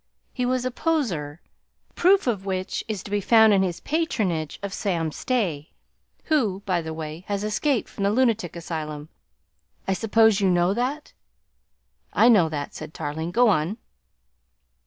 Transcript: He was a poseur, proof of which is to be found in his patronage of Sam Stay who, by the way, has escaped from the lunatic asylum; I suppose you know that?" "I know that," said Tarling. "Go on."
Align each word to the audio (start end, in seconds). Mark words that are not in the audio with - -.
He 0.33 0.47
was 0.47 0.65
a 0.65 0.71
poseur, 0.71 1.41
proof 1.93 2.25
of 2.25 2.43
which 2.43 2.83
is 2.87 3.03
to 3.03 3.11
be 3.11 3.21
found 3.21 3.53
in 3.53 3.61
his 3.61 3.79
patronage 3.81 4.57
of 4.63 4.73
Sam 4.73 5.11
Stay 5.11 5.69
who, 6.23 6.61
by 6.65 6.81
the 6.81 6.91
way, 6.91 7.23
has 7.27 7.43
escaped 7.43 7.87
from 7.87 8.05
the 8.05 8.09
lunatic 8.11 8.55
asylum; 8.55 9.09
I 9.87 9.93
suppose 9.93 10.41
you 10.41 10.49
know 10.49 10.73
that?" 10.73 11.13
"I 12.13 12.29
know 12.29 12.49
that," 12.49 12.73
said 12.73 12.95
Tarling. 12.95 13.29
"Go 13.29 13.49
on." 13.49 13.77